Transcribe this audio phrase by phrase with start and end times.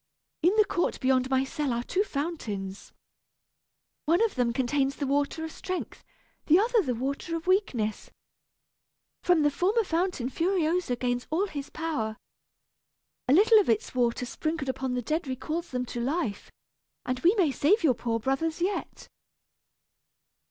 [0.41, 2.91] In the court beyond my cell are two fountains.
[4.07, 6.03] One of them contains the water of strength,
[6.47, 8.09] the other the water of weakness.
[9.21, 12.17] From the former fountain Furioso gains all his power.
[13.27, 16.49] A little of its water sprinkled upon the dead recalls them to life,
[17.05, 19.07] and we may save your poor brothers yet."